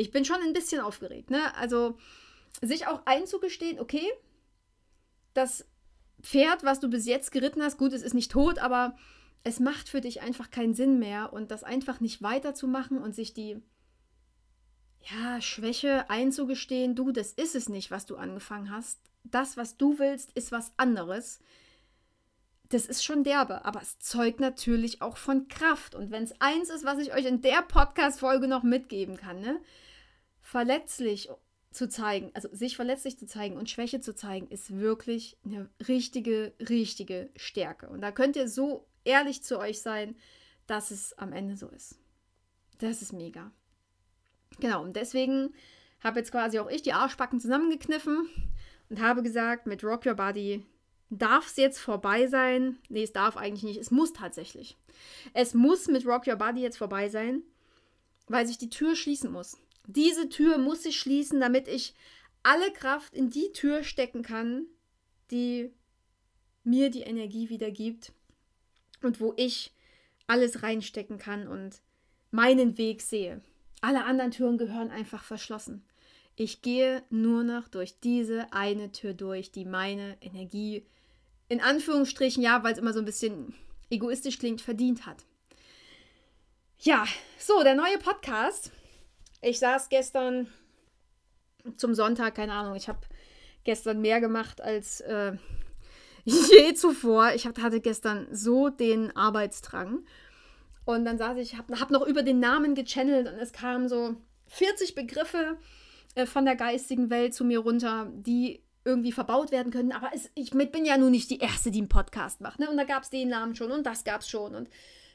Ich 0.00 0.10
bin 0.10 0.24
schon 0.24 0.40
ein 0.42 0.52
bisschen 0.52 0.80
aufgeregt, 0.80 1.30
ne? 1.30 1.54
Also, 1.56 1.98
sich 2.62 2.86
auch 2.86 3.02
einzugestehen, 3.06 3.78
okay, 3.78 4.10
das 5.34 5.66
Pferd, 6.22 6.64
was 6.64 6.80
du 6.80 6.88
bis 6.88 7.06
jetzt 7.06 7.32
geritten 7.32 7.62
hast, 7.62 7.78
gut, 7.78 7.92
es 7.92 8.02
ist 8.02 8.14
nicht 8.14 8.32
tot, 8.32 8.58
aber 8.58 8.96
es 9.44 9.60
macht 9.60 9.88
für 9.88 10.00
dich 10.00 10.22
einfach 10.22 10.50
keinen 10.50 10.74
Sinn 10.74 10.98
mehr 10.98 11.32
und 11.32 11.50
das 11.50 11.64
einfach 11.64 12.00
nicht 12.00 12.22
weiterzumachen 12.22 12.98
und 12.98 13.14
sich 13.14 13.32
die 13.32 13.62
ja, 15.02 15.40
Schwäche 15.40 16.08
einzugestehen, 16.10 16.94
du, 16.94 17.10
das 17.10 17.32
ist 17.32 17.54
es 17.54 17.68
nicht, 17.68 17.90
was 17.90 18.06
du 18.06 18.16
angefangen 18.16 18.70
hast. 18.70 19.00
Das, 19.24 19.56
was 19.56 19.76
du 19.76 19.98
willst, 19.98 20.32
ist 20.32 20.52
was 20.52 20.72
anderes. 20.76 21.40
Das 22.68 22.86
ist 22.86 23.04
schon 23.04 23.24
derbe, 23.24 23.64
aber 23.64 23.80
es 23.80 23.98
zeugt 23.98 24.40
natürlich 24.40 25.02
auch 25.02 25.16
von 25.16 25.48
Kraft. 25.48 25.94
Und 25.94 26.10
wenn 26.10 26.22
es 26.22 26.38
eins 26.40 26.70
ist, 26.70 26.84
was 26.84 26.98
ich 26.98 27.14
euch 27.14 27.24
in 27.24 27.40
der 27.42 27.62
Podcast-Folge 27.62 28.46
noch 28.46 28.62
mitgeben 28.62 29.16
kann, 29.16 29.40
ne? 29.40 29.60
Verletzlich 30.50 31.30
zu 31.70 31.88
zeigen, 31.88 32.32
also 32.34 32.48
sich 32.50 32.74
verletzlich 32.74 33.16
zu 33.16 33.24
zeigen 33.24 33.56
und 33.56 33.70
Schwäche 33.70 34.00
zu 34.00 34.16
zeigen, 34.16 34.48
ist 34.48 34.76
wirklich 34.76 35.36
eine 35.44 35.70
richtige, 35.86 36.52
richtige 36.58 37.30
Stärke. 37.36 37.88
Und 37.88 38.00
da 38.00 38.10
könnt 38.10 38.34
ihr 38.34 38.48
so 38.48 38.88
ehrlich 39.04 39.44
zu 39.44 39.60
euch 39.60 39.80
sein, 39.80 40.16
dass 40.66 40.90
es 40.90 41.16
am 41.16 41.32
Ende 41.32 41.56
so 41.56 41.68
ist. 41.68 42.00
Das 42.78 43.00
ist 43.00 43.12
mega. 43.12 43.52
Genau, 44.58 44.82
und 44.82 44.96
deswegen 44.96 45.54
habe 46.02 46.18
jetzt 46.18 46.32
quasi 46.32 46.58
auch 46.58 46.68
ich 46.68 46.82
die 46.82 46.94
Arschbacken 46.94 47.38
zusammengekniffen 47.38 48.28
und 48.88 49.00
habe 49.00 49.22
gesagt, 49.22 49.68
mit 49.68 49.84
Rock 49.84 50.04
Your 50.04 50.14
Body 50.14 50.66
darf 51.10 51.46
es 51.46 51.56
jetzt 51.58 51.78
vorbei 51.78 52.26
sein. 52.26 52.76
Nee, 52.88 53.04
es 53.04 53.12
darf 53.12 53.36
eigentlich 53.36 53.62
nicht. 53.62 53.78
Es 53.78 53.92
muss 53.92 54.12
tatsächlich. 54.12 54.76
Es 55.32 55.54
muss 55.54 55.86
mit 55.86 56.04
Rock 56.06 56.26
Your 56.26 56.36
Body 56.36 56.60
jetzt 56.60 56.78
vorbei 56.78 57.08
sein, 57.08 57.44
weil 58.26 58.48
sich 58.48 58.58
die 58.58 58.70
Tür 58.70 58.96
schließen 58.96 59.30
muss. 59.30 59.56
Diese 59.92 60.28
Tür 60.28 60.58
muss 60.58 60.82
sich 60.82 60.98
schließen, 60.98 61.40
damit 61.40 61.68
ich 61.68 61.94
alle 62.42 62.72
Kraft 62.72 63.14
in 63.14 63.30
die 63.30 63.52
Tür 63.52 63.82
stecken 63.82 64.22
kann, 64.22 64.66
die 65.30 65.70
mir 66.64 66.90
die 66.90 67.02
Energie 67.02 67.48
wieder 67.48 67.70
gibt 67.70 68.12
und 69.02 69.20
wo 69.20 69.34
ich 69.36 69.72
alles 70.26 70.62
reinstecken 70.62 71.18
kann 71.18 71.48
und 71.48 71.80
meinen 72.30 72.78
Weg 72.78 73.02
sehe. 73.02 73.40
Alle 73.80 74.04
anderen 74.04 74.30
Türen 74.30 74.58
gehören 74.58 74.90
einfach 74.90 75.24
verschlossen. 75.24 75.84
Ich 76.36 76.62
gehe 76.62 77.02
nur 77.10 77.42
noch 77.42 77.68
durch 77.68 77.98
diese 78.00 78.52
eine 78.52 78.92
Tür 78.92 79.14
durch, 79.14 79.50
die 79.50 79.64
meine 79.64 80.16
Energie 80.20 80.86
in 81.48 81.60
Anführungsstrichen, 81.60 82.42
ja, 82.42 82.62
weil 82.62 82.72
es 82.72 82.78
immer 82.78 82.92
so 82.92 83.00
ein 83.00 83.04
bisschen 83.04 83.54
egoistisch 83.90 84.38
klingt, 84.38 84.60
verdient 84.60 85.04
hat. 85.04 85.24
Ja, 86.78 87.04
so, 87.38 87.62
der 87.62 87.74
neue 87.74 87.98
Podcast. 87.98 88.70
Ich 89.40 89.58
saß 89.58 89.88
gestern 89.88 90.48
zum 91.76 91.94
Sonntag, 91.94 92.34
keine 92.34 92.52
Ahnung, 92.52 92.74
ich 92.74 92.88
habe 92.88 93.00
gestern 93.64 94.00
mehr 94.00 94.20
gemacht 94.20 94.60
als 94.60 95.00
äh, 95.00 95.32
je 96.24 96.74
zuvor. 96.74 97.32
Ich 97.34 97.46
hatte 97.46 97.80
gestern 97.80 98.28
so 98.32 98.68
den 98.68 99.14
Arbeitsdrang. 99.16 100.04
Und 100.84 101.04
dann 101.04 101.18
saß 101.18 101.38
ich, 101.38 101.56
habe 101.56 101.78
hab 101.78 101.90
noch 101.90 102.06
über 102.06 102.22
den 102.22 102.40
Namen 102.40 102.74
gechannelt 102.74 103.28
und 103.28 103.34
es 103.34 103.52
kamen 103.52 103.88
so 103.88 104.16
40 104.48 104.94
Begriffe 104.94 105.56
äh, 106.14 106.26
von 106.26 106.44
der 106.44 106.56
geistigen 106.56 107.10
Welt 107.10 107.34
zu 107.34 107.44
mir 107.44 107.60
runter, 107.60 108.10
die 108.12 108.62
irgendwie 108.84 109.12
verbaut 109.12 109.52
werden 109.52 109.72
können. 109.72 109.92
Aber 109.92 110.10
es, 110.14 110.30
ich 110.34 110.50
bin 110.50 110.84
ja 110.84 110.96
nun 110.96 111.10
nicht 111.10 111.30
die 111.30 111.38
Erste, 111.38 111.70
die 111.70 111.78
einen 111.78 111.88
Podcast 111.88 112.40
macht. 112.40 112.58
Ne? 112.58 112.68
Und 112.68 112.76
da 112.76 112.84
gab 112.84 113.02
es 113.02 113.10
den 113.10 113.28
Namen 113.28 113.54
schon 113.54 113.70
und 113.70 113.84
das 113.84 114.04
gab 114.04 114.22
es 114.22 114.28
schon. 114.28 114.54
Und 114.54 114.68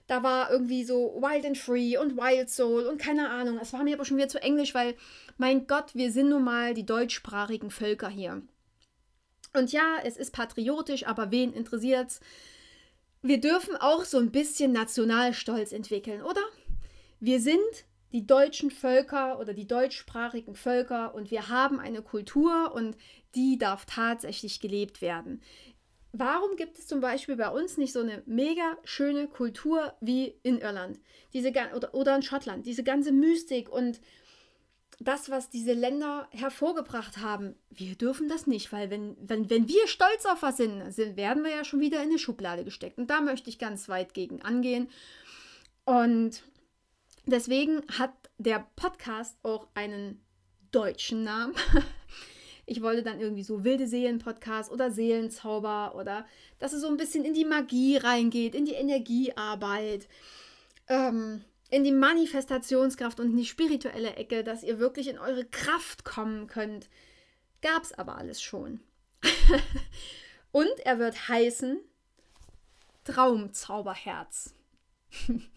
da 0.07 0.23
war 0.23 0.51
irgendwie 0.51 0.83
so 0.83 1.15
Wild 1.19 1.45
and 1.45 1.57
Free 1.57 1.97
und 1.97 2.15
Wild 2.15 2.49
Soul 2.49 2.85
und 2.85 2.99
keine 2.99 3.29
Ahnung. 3.29 3.57
Es 3.59 3.73
war 3.73 3.83
mir 3.83 3.95
aber 3.95 4.05
schon 4.05 4.17
wieder 4.17 4.27
zu 4.27 4.41
englisch, 4.41 4.75
weil, 4.75 4.95
mein 5.37 5.67
Gott, 5.67 5.95
wir 5.95 6.11
sind 6.11 6.29
nun 6.29 6.43
mal 6.43 6.73
die 6.73 6.85
deutschsprachigen 6.85 7.71
Völker 7.71 8.09
hier. 8.09 8.41
Und 9.53 9.71
ja, 9.71 9.97
es 10.03 10.17
ist 10.17 10.31
patriotisch, 10.31 11.07
aber 11.07 11.31
wen 11.31 11.53
interessiert's? 11.53 12.19
Wir 13.21 13.39
dürfen 13.39 13.75
auch 13.77 14.05
so 14.05 14.19
ein 14.19 14.31
bisschen 14.31 14.71
Nationalstolz 14.71 15.71
entwickeln, 15.71 16.21
oder? 16.21 16.41
Wir 17.19 17.39
sind 17.39 17.85
die 18.11 18.27
deutschen 18.27 18.69
Völker 18.69 19.39
oder 19.39 19.53
die 19.53 19.67
deutschsprachigen 19.67 20.55
Völker 20.55 21.15
und 21.15 21.31
wir 21.31 21.49
haben 21.49 21.79
eine 21.79 22.01
Kultur 22.01 22.71
und 22.73 22.95
die 23.33 23.57
darf 23.57 23.85
tatsächlich 23.85 24.59
gelebt 24.59 25.01
werden. 25.01 25.41
Warum 26.17 26.55
gibt 26.55 26.79
es 26.79 26.87
zum 26.87 27.01
Beispiel 27.01 27.35
bei 27.35 27.49
uns 27.49 27.77
nicht 27.77 27.93
so 27.93 27.99
eine 27.99 28.23
mega 28.25 28.77
schöne 28.83 29.27
Kultur 29.27 29.93
wie 30.01 30.35
in 30.43 30.59
Irland 30.59 30.99
diese, 31.33 31.51
oder, 31.75 31.93
oder 31.93 32.15
in 32.15 32.21
Schottland? 32.21 32.65
Diese 32.65 32.83
ganze 32.83 33.11
Mystik 33.11 33.69
und 33.69 33.99
das, 34.99 35.29
was 35.29 35.49
diese 35.49 35.73
Länder 35.73 36.29
hervorgebracht 36.31 37.17
haben, 37.17 37.55
wir 37.69 37.95
dürfen 37.95 38.29
das 38.29 38.47
nicht, 38.47 38.71
weil 38.71 38.89
wenn, 38.89 39.17
wenn, 39.19 39.49
wenn 39.49 39.67
wir 39.67 39.87
stolz 39.87 40.25
auf 40.25 40.41
was 40.41 40.57
sind, 40.57 40.93
sind, 40.93 41.17
werden 41.17 41.43
wir 41.43 41.51
ja 41.51 41.65
schon 41.65 41.81
wieder 41.81 42.01
in 42.01 42.09
eine 42.09 42.19
Schublade 42.19 42.63
gesteckt. 42.63 42.97
Und 42.97 43.09
da 43.09 43.19
möchte 43.19 43.49
ich 43.49 43.59
ganz 43.59 43.89
weit 43.89 44.13
gegen 44.13 44.41
angehen. 44.41 44.87
Und 45.83 46.41
Deswegen 47.27 47.81
hat 47.97 48.13
der 48.37 48.67
Podcast 48.75 49.35
auch 49.41 49.67
einen 49.73 50.23
deutschen 50.71 51.23
Namen. 51.23 51.55
Ich 52.65 52.81
wollte 52.81 53.03
dann 53.03 53.19
irgendwie 53.19 53.43
so 53.43 53.63
wilde 53.63 53.87
Seelen-Podcast 53.87 54.71
oder 54.71 54.89
Seelenzauber 54.91 55.95
oder 55.95 56.25
dass 56.59 56.73
es 56.73 56.81
so 56.81 56.87
ein 56.87 56.97
bisschen 56.97 57.23
in 57.23 57.33
die 57.33 57.45
Magie 57.45 57.97
reingeht, 57.97 58.55
in 58.55 58.65
die 58.65 58.73
Energiearbeit, 58.73 60.07
ähm, 60.87 61.43
in 61.69 61.83
die 61.83 61.91
Manifestationskraft 61.91 63.19
und 63.19 63.31
in 63.31 63.37
die 63.37 63.45
spirituelle 63.45 64.15
Ecke, 64.15 64.43
dass 64.43 64.63
ihr 64.63 64.79
wirklich 64.79 65.07
in 65.07 65.19
eure 65.19 65.45
Kraft 65.45 66.05
kommen 66.05 66.47
könnt. 66.47 66.89
Gab's 67.61 67.91
aber 67.93 68.17
alles 68.17 68.41
schon. 68.41 68.79
und 70.51 70.79
er 70.83 70.99
wird 70.99 71.27
heißen 71.27 71.79
Traumzauberherz. 73.03 74.53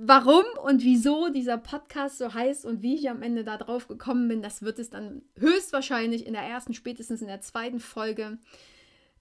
Warum 0.00 0.44
und 0.62 0.84
wieso 0.84 1.28
dieser 1.28 1.58
Podcast 1.58 2.18
so 2.18 2.32
heißt 2.32 2.64
und 2.64 2.82
wie 2.82 2.94
ich 2.94 3.10
am 3.10 3.22
Ende 3.22 3.42
da 3.42 3.56
drauf 3.56 3.88
gekommen 3.88 4.28
bin, 4.28 4.42
das 4.42 4.62
wird 4.62 4.78
es 4.78 4.90
dann 4.90 5.22
höchstwahrscheinlich 5.36 6.24
in 6.24 6.34
der 6.34 6.42
ersten, 6.42 6.72
spätestens 6.72 7.20
in 7.20 7.26
der 7.26 7.40
zweiten 7.40 7.80
Folge 7.80 8.38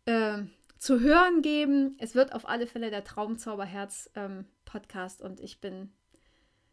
äh, 0.06 0.44
zu 0.78 1.00
hören 1.00 1.42
geben. 1.42 1.96
Es 2.00 2.14
wird 2.14 2.34
auf 2.34 2.48
alle 2.48 2.68
Fälle 2.68 2.92
der 2.92 3.04
Traumzauberherz 3.04 4.12
ähm, 4.16 4.46
Podcast 4.66 5.24
und 5.24 5.40
ich 5.40 5.62
bin 5.62 5.92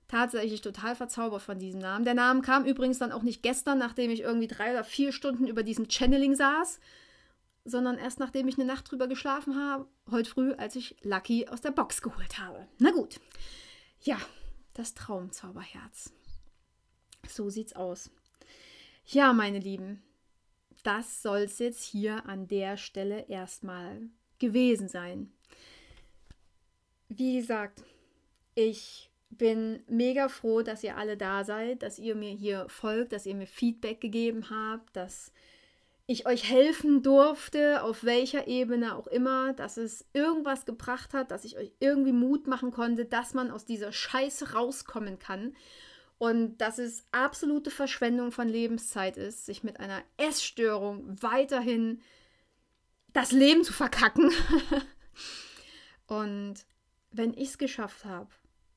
tatsächlich 0.09 0.61
total 0.61 0.95
verzaubert 0.97 1.41
von 1.41 1.59
diesem 1.59 1.81
Namen. 1.81 2.05
Der 2.05 2.15
Name 2.15 2.43
kam 2.43 2.67
übrigens 2.67 2.99
dann 2.99 3.13
auch 3.13 3.23
nicht 3.23 3.43
gestern, 3.43 3.79
nachdem 3.79 4.11
ich 4.11 4.21
irgendwie 4.21 4.49
drei 4.49 4.73
oder 4.73 4.85
vier 4.85 5.13
Stunden 5.13 5.47
über 5.47 5.63
diesem 5.63 5.89
Channeling 5.89 6.35
saß, 6.35 6.79
sondern 7.65 7.97
erst 7.97 8.21
nachdem 8.21 8.49
ich 8.49 8.59
eine 8.59 8.67
Nacht 8.67 8.91
drüber 8.91 9.09
geschlafen 9.09 9.57
habe, 9.57 9.87
heute 10.11 10.29
früh, 10.29 10.53
als 10.53 10.77
ich 10.77 10.97
Lucky 11.03 11.49
aus 11.49 11.63
der 11.63 11.71
Box 11.71 12.03
geholt 12.03 12.39
habe. 12.39 12.67
Na 12.79 12.91
gut. 12.91 13.19
Ja, 14.05 14.19
das 14.75 14.93
Traumzauberherz. 14.93 16.13
So 17.27 17.49
sieht's 17.49 17.73
aus. 17.73 18.11
Ja, 19.07 19.33
meine 19.33 19.59
Lieben, 19.59 20.03
das 20.83 21.23
soll 21.23 21.41
es 21.41 21.59
jetzt 21.59 21.83
hier 21.83 22.27
an 22.27 22.47
der 22.47 22.77
Stelle 22.77 23.27
erstmal 23.29 24.03
gewesen 24.39 24.89
sein. 24.89 25.33
Wie 27.09 27.39
gesagt, 27.39 27.83
ich 28.55 29.11
bin 29.31 29.83
mega 29.89 30.29
froh, 30.29 30.61
dass 30.61 30.85
ihr 30.85 30.99
alle 30.99 31.17
da 31.17 31.43
seid, 31.43 31.83
dass 31.83 31.99
ihr 31.99 32.15
mir 32.15 32.31
hier 32.31 32.69
folgt, 32.69 33.13
dass 33.13 33.25
ihr 33.25 33.35
mir 33.35 33.47
Feedback 33.47 34.03
gegeben 34.03 34.51
habt, 34.51 34.95
dass 34.95 35.33
ich 36.07 36.27
euch 36.27 36.51
helfen 36.51 37.03
durfte, 37.03 37.83
auf 37.83 38.05
welcher 38.05 38.47
Ebene 38.47 38.95
auch 38.95 39.07
immer, 39.07 39.55
dass 39.55 39.79
es 39.79 40.05
irgendwas 40.13 40.67
gebracht 40.67 41.15
hat, 41.15 41.31
dass 41.31 41.45
ich 41.45 41.57
euch 41.57 41.73
irgendwie 41.81 42.13
Mut 42.13 42.47
machen 42.47 42.73
konnte, 42.73 43.07
dass 43.07 43.33
man 43.33 43.51
aus 43.51 43.65
dieser 43.65 43.91
Scheiße 43.91 44.53
rauskommen 44.53 45.19
kann 45.19 45.57
und 46.19 46.59
dass 46.59 46.79
es 46.79 47.07
absolute 47.11 47.71
Verschwendung 47.71 48.33
von 48.33 48.49
Lebenszeit 48.49 49.17
ist, 49.17 49.47
sich 49.47 49.65
mit 49.65 49.81
einer 49.81 50.03
Essstörung 50.19 51.17
weiterhin 51.23 52.03
das 53.15 53.33
Leben 53.33 53.65
zu 53.65 53.73
verkacken. 53.73 54.31
und 56.07 56.67
wenn 57.13 57.33
ich 57.33 57.51
es 57.51 57.59
geschafft 57.59 58.05
habe 58.05 58.29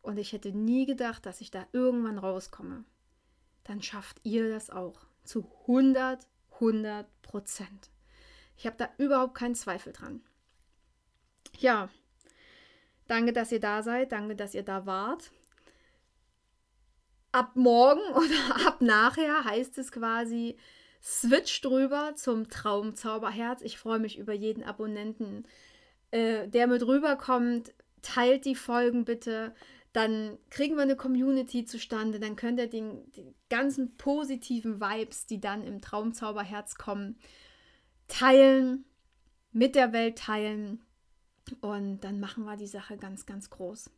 und 0.02 0.18
ich 0.18 0.32
hätte 0.32 0.54
nie 0.54 0.86
gedacht, 0.86 1.26
dass 1.26 1.42
ich 1.42 1.52
da 1.52 1.68
irgendwann 1.74 2.20
rauskomme, 2.20 2.86
dann 3.66 3.82
schafft 3.82 4.22
ihr 4.24 4.50
das 4.50 4.70
auch 4.70 5.02
zu 5.24 5.52
100 5.64 6.26
100 6.60 7.06
Prozent. 7.22 7.90
Ich 8.58 8.66
habe 8.66 8.78
da 8.78 8.90
überhaupt 8.98 9.36
keinen 9.36 9.56
Zweifel 9.56 9.94
dran. 9.94 10.22
Ja, 11.60 11.90
danke, 13.08 13.34
dass 13.34 13.52
ihr 13.52 13.60
da 13.60 13.84
seid. 13.84 14.12
Danke, 14.12 14.36
dass 14.36 14.56
ihr 14.56 14.64
da 14.64 14.86
wart. 14.86 15.32
Ab 17.32 17.56
morgen 17.56 18.02
oder 18.14 18.68
ab 18.68 18.82
nachher 18.82 19.44
heißt 19.46 19.78
es 19.78 19.92
quasi, 19.92 20.58
switch 21.02 21.62
drüber 21.62 22.14
zum 22.16 22.50
Traumzauberherz. 22.50 23.62
Ich 23.62 23.78
freue 23.78 24.00
mich 24.00 24.18
über 24.18 24.34
jeden 24.34 24.64
Abonnenten, 24.64 25.46
äh, 26.12 26.48
der 26.48 26.68
mit 26.68 26.86
rüberkommt. 26.86 27.74
Teilt 28.02 28.46
die 28.46 28.56
Folgen 28.56 29.06
bitte 29.06 29.54
dann 29.98 30.38
kriegen 30.52 30.76
wir 30.76 30.84
eine 30.84 30.96
Community 30.96 31.66
zustande, 31.66 32.20
dann 32.20 32.36
könnt 32.36 32.60
ihr 32.60 32.70
den, 32.70 33.12
die 33.14 33.34
ganzen 33.50 33.98
positiven 33.98 34.80
Vibes, 34.80 35.26
die 35.26 35.42
dann 35.42 35.64
im 35.64 35.82
Traumzauberherz 35.82 36.76
kommen, 36.76 37.18
teilen, 38.08 38.86
mit 39.52 39.74
der 39.74 39.94
Welt 39.94 40.20
teilen 40.20 40.84
und 41.62 42.02
dann 42.02 42.20
machen 42.20 42.46
wir 42.46 42.58
die 42.58 42.68
Sache 42.68 42.98
ganz, 42.98 43.26
ganz 43.26 43.50
groß. 43.50 43.90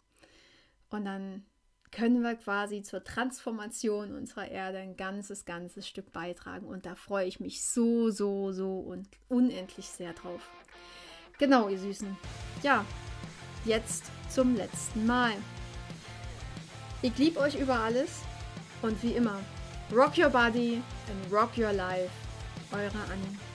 Und 0.90 1.04
dann 1.04 1.46
können 1.92 2.22
wir 2.22 2.36
quasi 2.36 2.82
zur 2.82 3.04
Transformation 3.04 4.16
unserer 4.16 4.48
Erde 4.48 4.78
ein 4.78 4.96
ganzes, 4.96 5.44
ganzes 5.44 5.86
Stück 5.86 6.14
beitragen. 6.14 6.66
Und 6.66 6.86
da 6.86 6.96
freue 6.96 7.28
ich 7.28 7.42
mich 7.42 7.66
so, 7.66 8.10
so, 8.10 8.54
so 8.54 8.80
und 8.80 9.10
unendlich 9.28 9.88
sehr 9.88 10.14
drauf. 10.14 10.50
Genau, 11.40 11.68
ihr 11.68 11.80
Süßen. 11.80 12.16
Ja, 12.64 12.86
jetzt 13.66 14.06
zum 14.30 14.56
letzten 14.56 15.06
Mal. 15.06 15.34
Ich 17.02 17.18
liebe 17.18 17.40
euch 17.40 17.56
über 17.56 17.80
alles 17.80 18.24
und 18.82 19.02
wie 19.02 19.14
immer, 19.14 19.40
rock 19.92 20.18
your 20.18 20.30
body 20.30 20.82
and 21.08 21.34
rock 21.34 21.58
your 21.58 21.72
life. 21.72 22.12
Eure 22.74 22.92
Annie. 23.12 23.49